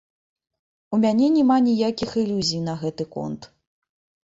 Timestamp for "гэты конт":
2.83-3.41